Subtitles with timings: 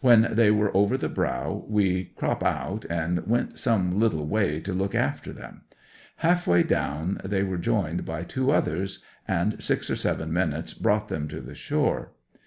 [0.00, 4.72] 'When they were over the brow, we crope out, and went some little way to
[4.72, 5.64] look after them.
[6.16, 11.08] Half way down they were joined by two others, and six or seven minutes brought
[11.08, 12.12] them to the shore.